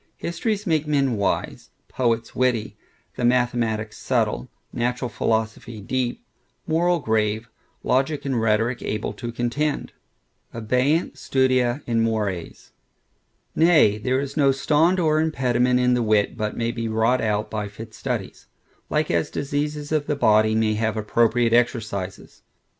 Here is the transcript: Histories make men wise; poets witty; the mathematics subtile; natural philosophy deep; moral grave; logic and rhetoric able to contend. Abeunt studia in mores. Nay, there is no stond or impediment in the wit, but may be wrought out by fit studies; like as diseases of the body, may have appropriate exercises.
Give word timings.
Histories 0.17 0.65
make 0.65 0.87
men 0.87 1.15
wise; 1.15 1.69
poets 1.87 2.35
witty; 2.35 2.75
the 3.17 3.23
mathematics 3.23 3.99
subtile; 3.99 4.49
natural 4.73 5.09
philosophy 5.09 5.79
deep; 5.79 6.25
moral 6.65 6.97
grave; 6.97 7.47
logic 7.83 8.25
and 8.25 8.41
rhetoric 8.41 8.81
able 8.81 9.13
to 9.13 9.31
contend. 9.31 9.93
Abeunt 10.55 11.19
studia 11.19 11.83
in 11.85 12.01
mores. 12.01 12.71
Nay, 13.55 13.99
there 13.99 14.19
is 14.19 14.35
no 14.35 14.51
stond 14.51 14.99
or 14.99 15.21
impediment 15.21 15.79
in 15.79 15.93
the 15.93 16.01
wit, 16.01 16.35
but 16.35 16.57
may 16.57 16.71
be 16.71 16.87
wrought 16.87 17.21
out 17.21 17.51
by 17.51 17.67
fit 17.67 17.93
studies; 17.93 18.47
like 18.89 19.11
as 19.11 19.29
diseases 19.29 19.91
of 19.91 20.07
the 20.07 20.15
body, 20.15 20.55
may 20.55 20.73
have 20.73 20.97
appropriate 20.97 21.53
exercises. 21.53 22.41